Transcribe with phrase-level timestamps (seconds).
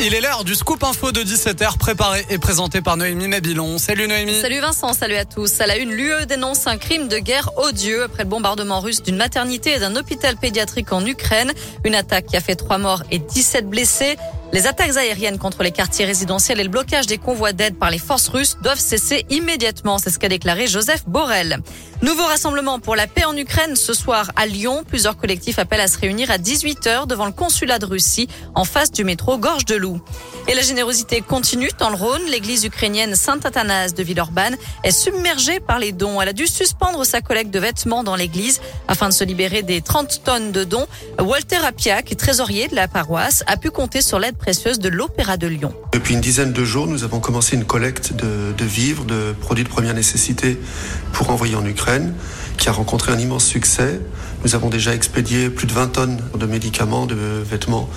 [0.00, 3.78] Il est l'heure du scoop info de 17h préparé et présenté par Noémie Mabilon.
[3.78, 4.40] Salut Noémie.
[4.40, 5.60] Salut Vincent, salut à tous.
[5.60, 9.16] À la une, l'UE dénonce un crime de guerre odieux après le bombardement russe d'une
[9.16, 11.52] maternité et d'un hôpital pédiatrique en Ukraine.
[11.84, 14.16] Une attaque qui a fait trois morts et 17 blessés.
[14.50, 17.98] Les attaques aériennes contre les quartiers résidentiels et le blocage des convois d'aide par les
[17.98, 19.98] forces russes doivent cesser immédiatement.
[19.98, 21.58] C'est ce qu'a déclaré Joseph Borrell.
[22.00, 24.84] Nouveau rassemblement pour la paix en Ukraine ce soir à Lyon.
[24.86, 28.90] Plusieurs collectifs appellent à se réunir à 18h devant le consulat de Russie en face
[28.90, 30.00] du métro Gorge de Loup.
[30.46, 32.22] Et la générosité continue dans le Rhône.
[32.30, 36.22] L'église ukrainienne Saint-Athanas de Villeurbanne est submergée par les dons.
[36.22, 39.82] Elle a dû suspendre sa collecte de vêtements dans l'église afin de se libérer des
[39.82, 40.86] 30 tonnes de dons.
[41.18, 45.46] Walter Apiac, trésorier de la paroisse, a pu compter sur l'aide précieuse de l'Opéra de
[45.46, 45.72] Lyon.
[45.92, 49.68] Depuis une dizaine de jours, nous avons commencé une collecte de, vivres, de produits de
[49.68, 50.58] première nécessité
[51.12, 52.14] pour envoyer en Ukraine,
[52.56, 54.00] qui a rencontré un immense succès.
[54.44, 57.90] Nous avons déjà expédié plus de 20 tonnes de médicaments, de vêtements.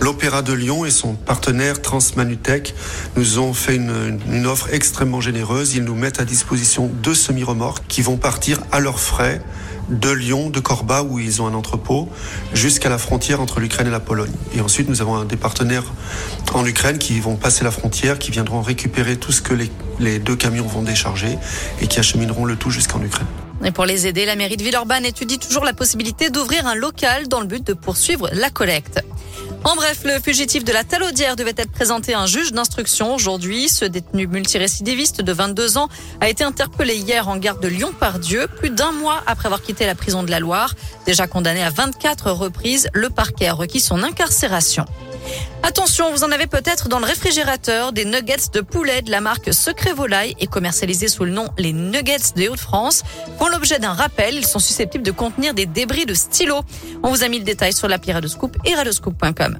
[0.00, 2.74] L'Opéra de Lyon et son partenaire Transmanutech
[3.16, 5.74] nous ont fait une, une offre extrêmement généreuse.
[5.74, 9.42] Ils nous mettent à disposition deux semi-remorques qui vont partir à leurs frais
[9.88, 12.08] de Lyon, de Corba, où ils ont un entrepôt,
[12.52, 14.32] jusqu'à la frontière entre l'Ukraine et la Pologne.
[14.54, 15.84] Et ensuite, nous avons des partenaires
[16.54, 19.70] en Ukraine qui vont passer la frontière, qui viendront récupérer tout ce que les,
[20.00, 21.38] les deux camions vont décharger
[21.80, 23.26] et qui achemineront le tout jusqu'en Ukraine.
[23.64, 27.26] Et pour les aider, la mairie de Villeurbanne étudie toujours la possibilité d'ouvrir un local
[27.28, 29.00] dans le but de poursuivre la collecte.
[29.66, 33.68] En bref, le fugitif de la Talaudière devait être présenté à un juge d'instruction aujourd'hui.
[33.68, 35.88] Ce détenu multirécidiviste de 22 ans
[36.20, 39.96] a été interpellé hier en garde de Lyon-Pardieu, plus d'un mois après avoir quitté la
[39.96, 40.76] prison de la Loire.
[41.04, 44.84] Déjà condamné à 24 reprises, le parquet a requis son incarcération.
[45.62, 49.52] Attention, vous en avez peut-être dans le réfrigérateur des nuggets de poulet de la marque
[49.52, 53.02] Secret Volaille et commercialisés sous le nom les Nuggets des Hauts-de-France.
[53.38, 56.60] Font l'objet d'un rappel, ils sont susceptibles de contenir des débris de stylo.
[57.02, 59.58] On vous a mis le détail sur l'appli Radoscoop et radoscoop.com.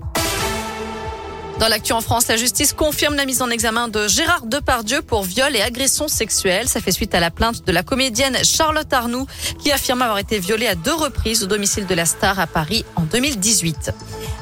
[1.58, 5.23] Dans l'actu en France, la justice confirme la mise en examen de Gérard Depardieu pour
[5.23, 6.69] viol et agression sexuelle.
[6.69, 9.27] Ça fait suite à la plainte de la comédienne Charlotte Arnoux
[9.58, 12.85] qui affirme avoir été violée à deux reprises au domicile de la star à Paris
[12.95, 13.92] en 2018.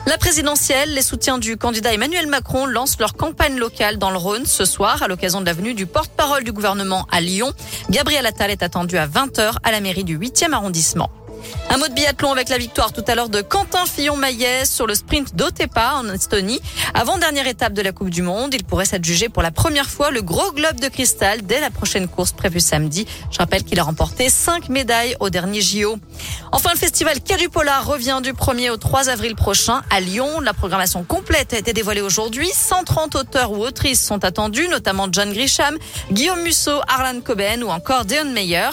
[0.07, 4.45] La présidentielle, les soutiens du candidat Emmanuel Macron lancent leur campagne locale dans le Rhône
[4.45, 7.53] ce soir à l'occasion de la venue du porte-parole du gouvernement à Lyon.
[7.89, 11.11] Gabriel Attal est attendu à 20h à la mairie du 8e arrondissement.
[11.71, 14.95] Un mot de biathlon avec la victoire tout à l'heure de Quentin Fillon-Maillet sur le
[14.95, 16.61] sprint d'Otepa en Estonie.
[16.95, 20.11] Avant dernière étape de la Coupe du Monde, il pourrait s'adjuger pour la première fois
[20.11, 23.07] le gros globe de cristal dès la prochaine course prévue samedi.
[23.31, 25.97] Je rappelle qu'il a remporté cinq médailles au dernier JO.
[26.57, 27.19] Enfin, le festival
[27.53, 30.39] Polar revient du 1er au 3 avril prochain à Lyon.
[30.39, 32.49] La programmation complète a été dévoilée aujourd'hui.
[32.49, 35.77] 130 auteurs ou autrices sont attendus, notamment John Grisham,
[36.13, 38.71] Guillaume Musso, Arlan Coben ou encore Deon Meyer.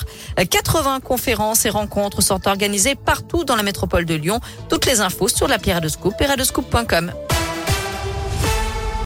[0.48, 4.40] 80 conférences et rencontres sont organisées partout dans la métropole de Lyon.
[4.70, 7.12] Toutes les infos sur l'appli Radescoop et radescoop.com.